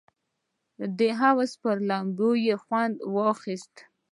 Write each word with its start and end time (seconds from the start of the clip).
د 0.97 0.99
حوض 1.19 1.51
پر 1.61 1.77
لامبو 1.87 2.29
یې 2.45 2.55
خوند 2.63 2.95
واخیست. 3.15 3.75